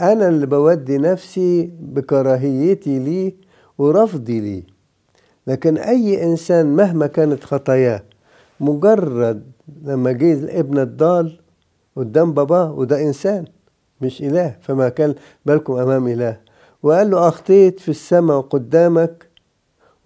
[0.00, 3.32] أنا اللي بودي نفسي بكراهيتي ليه
[3.78, 4.62] ورفضي ليه.
[5.46, 8.02] لكن أي إنسان مهما كانت خطاياه
[8.60, 9.42] مجرد
[9.84, 11.38] لما جه الابن الضال
[11.96, 13.44] قدام باباه وده إنسان
[14.00, 14.56] مش إله.
[14.60, 15.14] فما كان
[15.46, 16.36] بالكم أمام إله.
[16.82, 19.26] وقال له أخطيت في السماء قدامك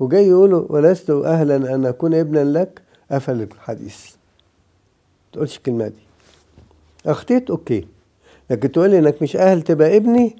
[0.00, 2.82] وجاي يقوله ولست أهلا أن أكون ابنا لك.
[3.10, 4.06] قفل الحديث.
[5.32, 6.02] تقولش الكلمة دي.
[7.06, 7.86] أخطيت؟ أوكي.
[8.50, 10.36] لكن تقول إنك مش أهل تبقى ابني؟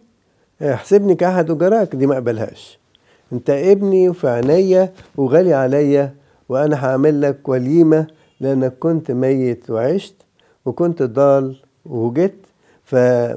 [0.63, 2.79] احسبني كأحد أجراك دي ما أقبلهاش.
[3.33, 6.15] أنت ابني وفي عينيا وغالي عليا
[6.49, 8.07] وأنا هعمل لك وليمة
[8.41, 10.15] لأنك كنت ميت وعشت
[10.65, 12.37] وكنت ضال وجيت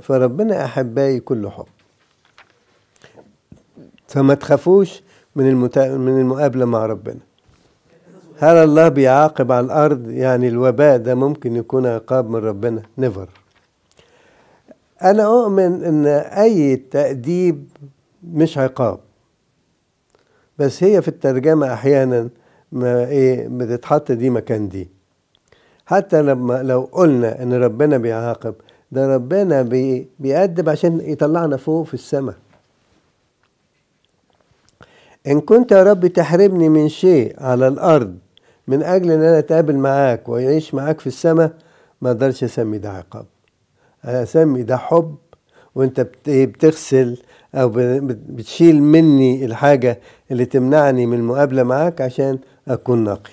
[0.02, 1.66] فربنا أحبائي كل حب.
[4.08, 5.02] فما تخافوش.
[5.36, 5.98] من المتا...
[5.98, 7.20] من المقابلة مع ربنا.
[8.40, 12.82] هل الله بيعاقب على الأرض؟ يعني الوباء ده ممكن يكون عقاب من ربنا.
[12.98, 13.30] نيفر
[15.04, 17.68] أنا أؤمن إن أي تأديب
[18.24, 19.00] مش عقاب.
[20.60, 22.30] بس هي في الترجمة أحيانا
[22.72, 24.90] ما إيه بتتحط دي مكان دي.
[25.86, 28.56] حتى لما لو قلنا إن ربنا بيعاقب
[28.92, 32.36] ده ربنا بي بيأدب عشان يطلعنا فوق في السماء.
[35.28, 38.18] إن كنت يا رب تحرمني من شيء على الأرض
[38.68, 41.52] من أجل إن أنا أتقابل معاك وأعيش معاك في السماء
[42.02, 43.26] ما أقدرش أسمي ده عقاب.
[44.06, 45.16] أسمي ده حب
[45.76, 47.18] وأنت بتغسل
[47.56, 47.72] أو
[48.30, 50.00] بتشيل مني الحاجة
[50.32, 53.32] اللي تمنعني من المقابلة معاك عشان أكون نقي.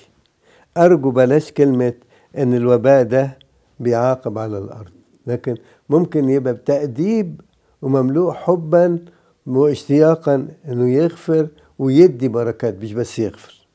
[0.77, 1.92] أرجو بلاش كلمة
[2.38, 3.38] إن الوباء ده
[3.81, 4.90] بيعاقب على الأرض.
[5.27, 5.57] لكن
[5.90, 7.40] ممكن يبقى بتأديب
[7.83, 8.98] ومملوء حبا
[9.46, 11.48] واشتياقا إنه يغفر
[11.79, 13.67] ويدي بركات مش بس يغفر.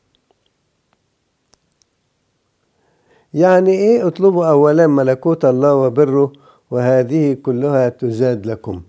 [3.33, 6.33] يعني إيه؟ اطلبوا اولا ملكوت الله وبره
[6.71, 8.81] وهذه كلها تزاد لكم.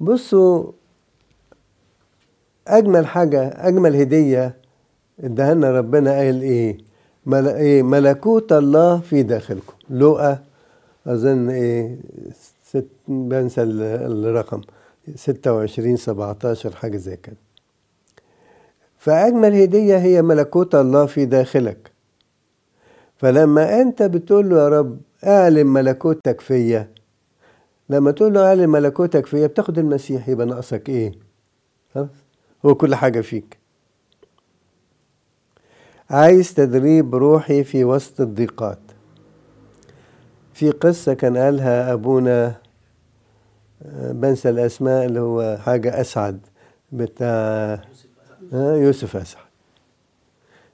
[0.00, 0.72] بصوا
[2.68, 4.56] أجمل حاجة أجمل هدية
[5.20, 6.78] ادهنا ربنا قال إيه؟
[7.26, 7.48] مل...
[7.48, 9.74] إيه؟ ملكوت الله في داخلكم.
[9.90, 10.38] لقى
[11.06, 11.98] أظن إيه؟
[12.62, 14.60] ست بنسى الرقم.
[15.16, 17.36] ستة وعشرين سبعتاشر حاجة زي كده.
[18.98, 21.90] فأجمل هدية هي ملكوت الله في داخلك.
[23.16, 26.88] فلما أنت بتقول له يا رب أعلم ملكوتك فيا
[27.90, 31.12] لما تقول له أعلم ملكوتك فيا بتاخد المسيح يبقى ناقصك إيه؟
[31.94, 32.08] خلاص؟
[32.66, 33.58] هو كل حاجة فيك.
[36.10, 38.78] عايز تدريب روحي في وسط الضيقات.
[40.54, 42.59] في قصة كان قالها أبونا
[43.94, 46.40] بنسى الأسماء اللي هو حاجة أسعد
[46.92, 47.80] بتاع
[48.52, 49.44] يوسف أسعد.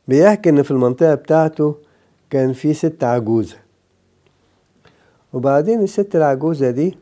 [0.09, 1.77] بيحكي إن في المنطقة بتاعته
[2.31, 3.57] كان في ست عجوزة.
[5.33, 6.97] وبعدين الست العجوزة دي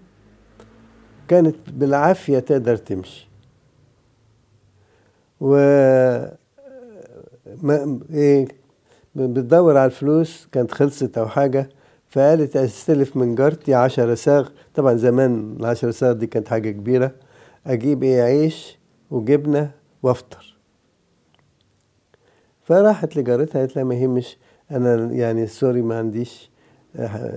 [1.29, 3.29] كانت بالعافية تقدر تمشي.
[5.41, 5.57] و
[7.63, 8.49] ما إيه
[9.15, 11.69] بتدور على الفلوس كانت خلصت أو حاجة
[12.15, 17.15] فقالت أستلف من جارتي عشرة صاغ طبعا زمان العشرة صاغ دي كانت حاجة كبيرة.
[17.67, 18.79] أجيب إيه؟ عيش
[19.11, 19.71] وجبنة
[20.03, 20.57] وأفطر.
[22.63, 24.37] فراحت لجارتها قالت لها ما يهمش
[24.71, 26.51] أنا يعني سوري ما عنديش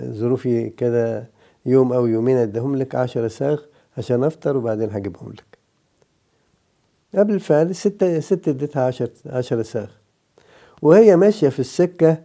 [0.10, 1.30] ظروفي كده
[1.66, 3.62] يوم أو يومين أديهم لك عشرة صاغ
[3.98, 5.58] عشان أفطر وبعدين هجيبهم لك.
[7.16, 9.90] قبل الفعل ستة ست اديتها عشر عشرة صاغ
[10.82, 12.18] وهي ماشية في السكة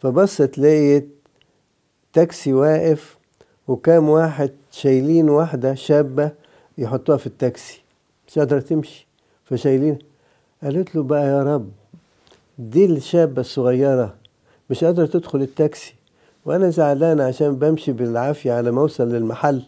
[0.00, 1.17] فبصت لقيت
[2.18, 3.16] تاكسي واقف
[3.68, 6.30] وكام واحد شايلين واحدة شابة
[6.78, 7.80] يحطوها في التاكسي
[8.28, 9.06] مش قادرة تمشي
[9.44, 9.98] فشايلين.
[10.62, 11.70] قالت له بقى يا رب
[12.58, 14.14] دي الشابة الصغيرة
[14.70, 15.94] مش قادرة تدخل التاكسي
[16.44, 19.62] وأنا زعلانة عشان بمشي بالعافية على ما أوصل للمحل.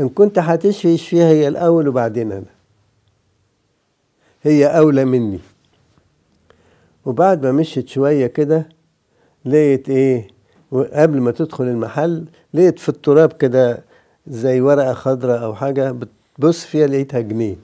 [0.00, 2.44] إن كنت هتشفي اشفيها هي الأول وبعدين أنا.
[4.42, 5.38] هي أولى مني.
[7.06, 8.68] وبعد ما مشيت شوية كده
[9.44, 10.28] لقيت إيه؟
[10.72, 13.82] وقبل ما تدخل المحل لقيت في التراب كده
[14.26, 17.56] زي ورقة خضراء أو حاجة بتبص فيها لقيتها جنيه.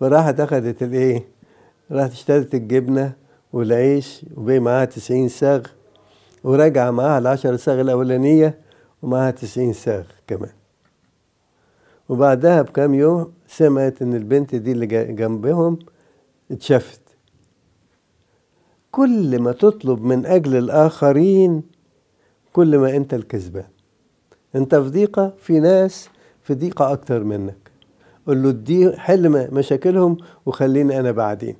[0.00, 1.24] فراحت أخدت الإيه؟
[1.90, 3.12] راحت اشترت الجبنة
[3.52, 5.62] والعيش وبقي معاها تسعين ساغ
[6.44, 8.58] وراجعة معاها العشر ساغ الأولانية
[9.02, 10.50] ومعاها تسعين ساغ كمان.
[12.08, 15.78] وبعدها بكام يوم سمعت إن البنت دي اللي جنبهم
[16.50, 17.00] اتشافت.
[18.92, 21.62] كل ما تطلب من أجل الآخرين
[22.52, 23.64] كل ما أنت الكسبان.
[24.54, 26.08] أنت في ضيقة في ناس
[26.42, 27.70] في ضيقة أكتر منك.
[28.26, 30.16] قول له دي حل مشاكلهم
[30.46, 31.56] وخليني أنا بعدين.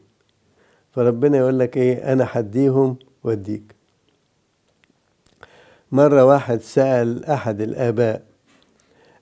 [0.91, 3.74] فربنا يقول لك إيه؟ أنا حديهم وأديك.
[5.93, 8.22] مرة واحد سأل أحد الآباء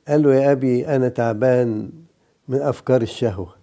[0.09, 1.91] قال له يا أبي أنا تعبان
[2.49, 3.55] من أفكار الشهوة.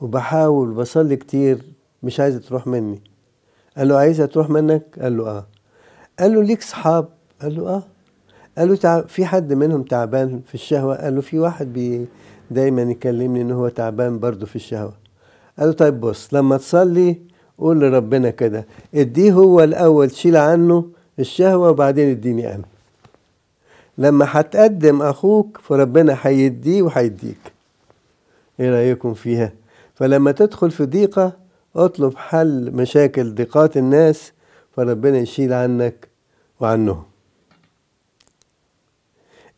[0.00, 1.71] وبحاول بصلي كتير
[2.02, 3.00] مش عايزة تروح مني.
[3.76, 5.46] قال له عايزها تروح منك؟ قال له آه.
[6.18, 7.08] قال له ليك صحاب؟
[7.42, 7.82] قال له آه.
[8.58, 9.00] قال له تع...
[9.00, 12.06] في حد منهم تعبان في الشهوة؟ قال له في واحد بي
[12.50, 14.92] دايما يكلمني إن هو تعبان برضه في الشهوة.
[15.58, 17.18] قال له طيب بص لما تصلي
[17.58, 20.88] قول لربنا كده اديه هو الأول تشيل عنه
[21.18, 22.64] الشهوة وبعدين اديني أنا.
[23.98, 27.52] لما هتقدم أخوك فربنا هيديه وهيديك.
[28.60, 29.52] إيه رأيكم فيها؟
[29.94, 31.32] فلما تدخل في ضيقة
[31.76, 34.32] اطلب حل مشاكل ضيقات الناس
[34.76, 36.08] فربنا يشيل عنك
[36.60, 37.02] وعنهم.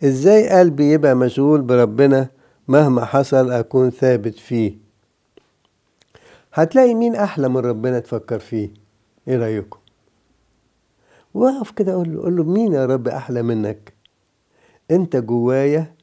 [0.05, 2.29] إزاي قلبي يبقى مشغول بربنا
[2.69, 4.75] مهما حصل أكون ثابت فيه؟
[6.53, 8.71] هتلاقي مين أحلى من ربنا تفكر فيه؟
[9.29, 9.79] إيه رأيكم؟
[11.35, 13.93] وقف كده قول له قول له مين يا رب أحلى منك؟
[14.91, 15.95] أنت جوايا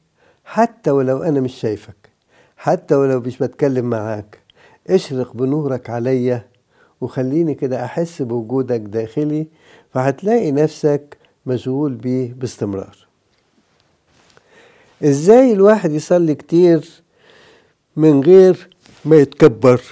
[0.44, 2.10] حتى ولو أنا مش شايفك
[2.56, 4.38] حتى ولو مش بتكلم معاك.
[4.90, 6.44] اشرق بنورك عليا
[7.00, 9.46] وخليني كده أحس بوجودك داخلي
[9.94, 11.16] فهتلاقي نفسك
[11.46, 12.96] مشغول بيه باستمرار.
[15.04, 17.02] إزاي الواحد يصلي كتير
[17.96, 18.68] من غير
[19.04, 19.82] ما يتكبر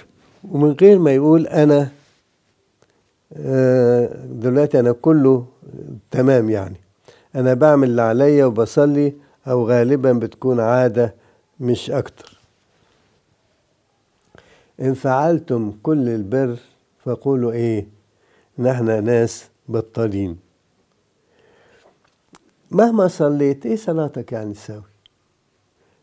[0.50, 1.88] ومن غير ما يقول أنا
[4.26, 5.46] دلوقتي أنا كله
[6.10, 6.76] تمام يعني.
[7.34, 9.14] أنا بعمل اللي عليا وبصلي
[9.48, 11.14] أو غالبا بتكون عادة
[11.60, 12.29] مش أكتر.
[14.80, 16.56] إن فعلتم كل البر
[17.04, 17.86] فقولوا إيه؟
[18.58, 20.36] نحن ناس بطالين
[22.70, 24.82] مهما صليت إيه صلاتك يعني تساوي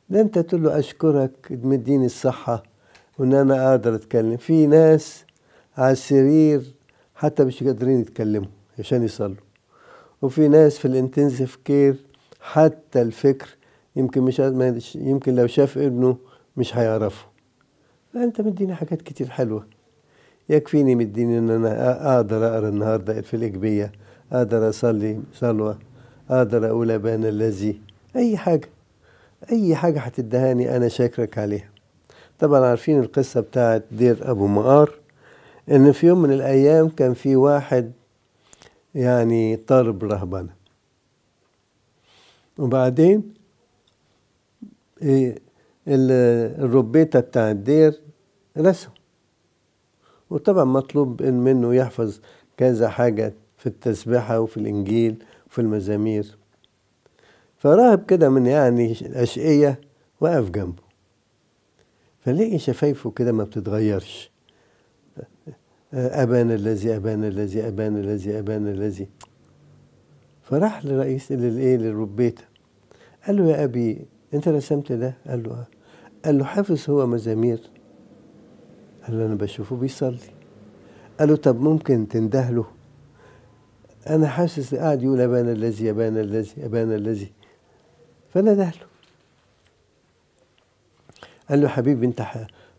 [0.10, 1.32] ده أنت تقول له أشكرك
[1.64, 2.64] تمديني الصحة
[3.18, 4.38] وإن أنا أقدر أتكلم.
[4.38, 5.26] في ناس
[5.78, 6.62] على السرير
[7.16, 8.50] حتى مش قادرين يتكلموا
[8.80, 9.36] عشان يصلوا.
[10.22, 11.96] وفي ناس في الإنتنسيف كير
[12.42, 13.48] حتى الفكر
[13.96, 14.40] يمكن مش
[14.96, 16.18] يمكن لو شاف ابنه
[16.58, 17.26] مش هيعرفه.
[18.24, 19.66] أنت مديني حاجات كتير حلوة.
[20.50, 23.92] يكفيني مديني إن أنا أقدر أقرأ النهارده في الإجبية
[24.32, 25.80] أقدر أصلي صلوة
[26.30, 27.82] أقدر أقول ابانا الذي.
[28.16, 28.70] أي حاجة.
[29.52, 31.70] أي حاجة هتدهاني أنا شاكرك عليها.
[32.40, 34.92] طبعا عارفين القصة بتاعت دير أبو مقار
[35.72, 37.92] إن في يوم من الأيام كان في واحد
[38.96, 40.50] يعني طالب رهبنة.
[42.58, 43.34] وبعدين
[45.02, 45.36] إيه
[45.88, 48.02] الربيته بتاع الدير
[48.60, 48.90] رسم.
[50.30, 52.20] وطبعا مطلوب إن منه يحفظ
[52.58, 56.38] كذا حاجة في التسبيحة وفي الإنجيل وفي المزامير.
[57.58, 59.82] فراهب كده من يعني أشقية
[60.22, 60.84] وقف جنبه.
[62.20, 64.32] فلقي شفايفه كده ما بتتغيرش.
[65.94, 69.10] أبانا الذي أبانا الذي أبانا الذي أبانا الذي.
[70.44, 72.44] فراح لرئيس للإيه؟ للربيته
[73.28, 75.68] قال له يا أبي أنت رسمت ده؟ قال له آه.
[76.26, 77.60] قال له حافظ هو مزامير.
[79.08, 80.18] قال له أنا بشوفه بيصلي.
[81.20, 82.66] قال له طب ممكن تنده له
[84.08, 87.32] أنا حاسس قاعد يقول أبانا الذي أبانا الذي أبانا الذي.
[88.34, 88.88] فنده له
[91.50, 92.28] قال له حبيبي أنت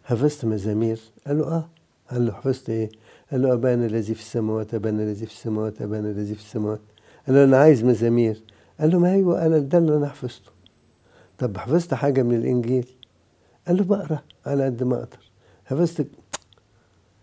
[0.04, 1.68] حفظت مزامير؟ قال له آه.
[2.10, 2.90] قال له حفظت إيه؟
[3.30, 6.80] قال له أبانا الذي في السماوات أبانا الذي في السماوات أبانا الذي في السماوات.
[7.26, 8.42] قال له أنا عايز مزامير.
[8.80, 9.46] قال له ما أيوه.
[9.46, 10.50] أنا ده اللي أنا حفظته.
[11.38, 12.86] طب حفظت حاجة من الإنجيل؟
[13.66, 15.18] قال له بقرا على قد ما أقدر.
[15.64, 16.06] حفظت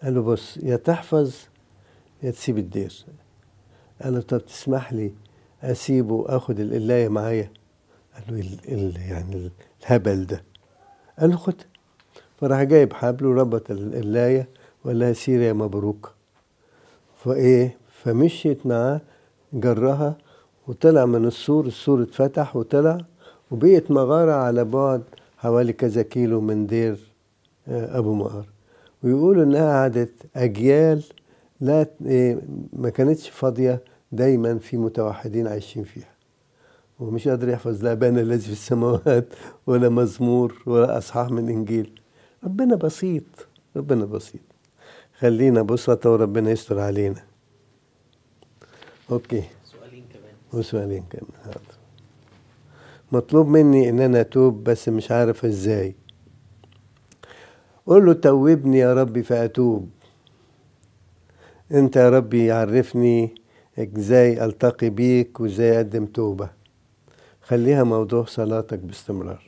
[0.06, 1.36] قال له بص يا تحفظ
[2.24, 3.06] يا تسيب الدير.
[4.02, 5.12] قال له طب تسمح لي
[5.64, 7.52] أسيبه وآخد القلاية معايا؟
[8.16, 9.52] قال له ال يعني
[9.84, 10.44] الهبل ده.
[11.20, 11.54] قال له خد.
[12.38, 14.50] فراح جايب حبل وربط القلاية
[14.84, 16.12] وقال لها سير يا مبروك.
[17.16, 19.02] فإيه فمشيت معاه
[19.54, 20.18] جرها
[20.68, 22.98] وطلع من السور السور اتفتح وطلع
[23.52, 25.04] وبقيت مغارة على بعد
[25.38, 27.14] حوالي كذا كيلو من دير
[27.68, 28.55] أبو مقار
[29.06, 31.04] ويقولوا إنها قعدت أجيال
[31.62, 31.88] لا
[32.74, 33.82] ما كانتش فاضية
[34.12, 36.16] دايما في متوحدين عايشين فيها.
[37.00, 39.28] ومش قادر يحفظ لا أبانا الذي في السماوات
[39.68, 42.02] ولا مزمور ولا أصحاح من إنجيل.
[42.44, 43.24] ربنا بسيط
[43.76, 44.42] ربنا بسيط.
[45.20, 47.24] خلينا بسطة وربنا يستر علينا.
[49.12, 49.44] أوكي.
[49.64, 50.60] سؤالين كمان.
[50.60, 51.32] وسؤالين كمان.
[51.44, 51.76] حاضر.
[53.12, 55.96] مطلوب مني إن أنا أتوب بس مش عارف إزاي.
[57.88, 59.90] قول له توبني يا ربي فأتوب.
[61.72, 63.36] أنت يا ربي عرفني
[63.80, 66.50] إزاي ألتقي بيك وإزاي أقدم توبة.
[67.42, 69.44] خليها موضوع صلاتك باستمرار.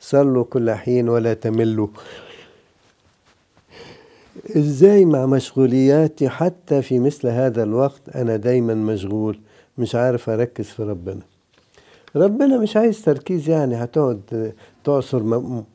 [0.00, 1.88] صلوا كل حين ولا تملوا.
[4.56, 9.40] إزاي مع مشغولياتي حتى في مثل هذا الوقت أنا دايما مشغول
[9.78, 11.22] مش عارف أركز في ربنا.
[12.16, 14.52] ربنا مش عايز تركيز يعني هتقعد
[14.88, 15.22] تعصر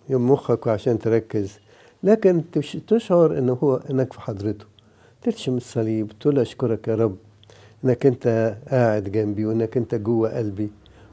[0.10, 1.60] مخك عشان تركز.
[2.04, 2.42] لكن
[2.88, 4.66] تشعر إنه هو إنك في حضرته.
[5.22, 7.16] ترشم الصليب تقول أشكرك يا رب
[7.86, 10.70] إنك أنت قاعد جنبي وإنك أنت جوه قلبي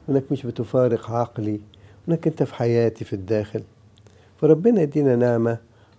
[0.07, 1.59] وإنك مش بتفارق عقلي
[2.07, 3.63] وإنك أنت في حياتي في الداخل.
[4.41, 5.57] فربنا يدينا نعمة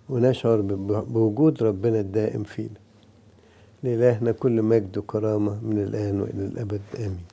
[0.09, 0.61] ونشعر
[1.09, 2.81] بوجود ربنا الدائم فينا.
[3.83, 6.81] لإلهنا كل مجد وكرامة من الآن وإلى الأبد.
[6.99, 7.32] آمين.